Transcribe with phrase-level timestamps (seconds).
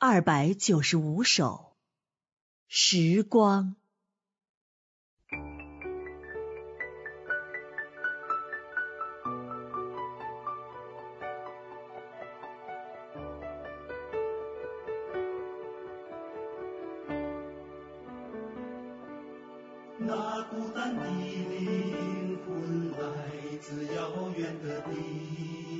[0.00, 1.74] 二百九十五首，
[2.68, 3.74] 时光。
[19.98, 25.77] 那孤单的灵魂来自遥远的地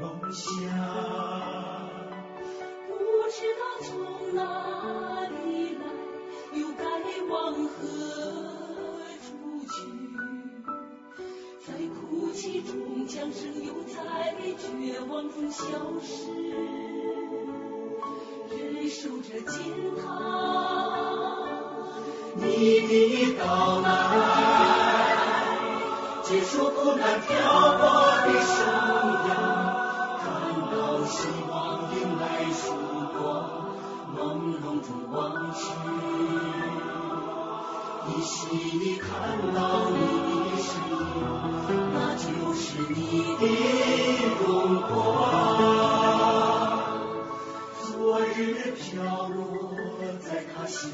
[0.00, 0.48] 梦想。
[2.88, 2.92] 不
[3.30, 4.40] 知道从哪
[5.28, 5.80] 里来，
[6.52, 6.82] 又该
[7.28, 7.32] 往
[7.66, 7.72] 何
[9.22, 9.26] 处
[9.66, 9.74] 去？
[11.66, 15.64] 在哭泣中降生，又在绝望中消
[16.02, 16.30] 失，
[18.50, 19.62] 忍受着煎
[20.06, 20.06] 熬。
[22.36, 22.42] 你
[22.80, 23.86] 的到来，
[26.22, 27.73] 结束苦难漂
[35.14, 35.70] 胧中望去，
[38.08, 38.34] 依稀
[38.78, 39.08] 你看
[39.54, 39.94] 到你
[40.50, 40.98] 的身影，
[41.92, 42.98] 那就是你
[43.38, 43.42] 的
[44.44, 44.44] 荣
[44.82, 44.90] 光。
[47.80, 49.38] 昨日飘落
[50.20, 50.90] 在他乡，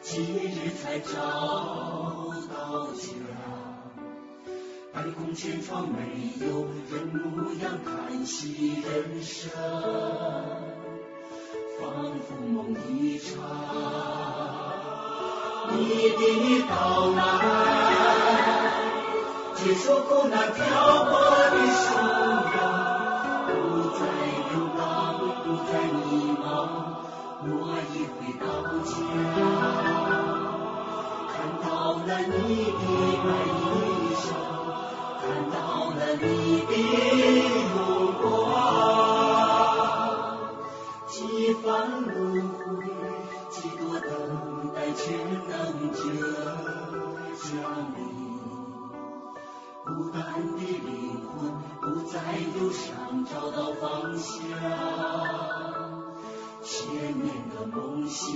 [0.00, 1.12] 今日才找
[2.48, 3.02] 到家。
[4.94, 5.98] 百孔千疮，没
[6.46, 9.50] 有人模样，叹息人生，
[11.82, 11.90] 仿
[12.22, 12.56] 佛梦
[12.88, 13.26] 一场。
[15.70, 15.74] 你
[16.10, 16.20] 的
[16.68, 16.72] 到
[17.08, 17.18] 来，
[19.56, 20.60] 结束苦难漂
[21.04, 21.10] 泊
[21.50, 21.84] 的生
[22.52, 22.54] 涯，
[23.48, 23.50] 不
[23.98, 24.00] 再
[24.48, 24.80] 流浪，
[25.42, 26.00] 不再迷
[26.40, 26.44] 茫，
[27.42, 27.50] 我
[27.92, 28.42] 已回到
[28.84, 28.90] 家。
[31.32, 32.30] 看到了你
[32.78, 32.82] 的
[33.24, 33.26] 白
[33.58, 33.60] 衣
[34.14, 34.24] 裳，
[35.20, 35.56] 看到
[35.90, 36.24] 了你
[36.68, 36.70] 的
[37.74, 37.76] 荣
[38.20, 38.22] 光，
[41.32, 42.84] 几番轮回，
[43.48, 45.16] 几多等待，却
[45.48, 45.98] 等着
[47.32, 47.48] 降
[47.96, 47.98] 临。
[49.82, 50.20] 孤单
[50.54, 51.32] 的灵魂
[51.80, 54.36] 不再忧伤，找到方向，
[56.62, 58.28] 千年的梦想。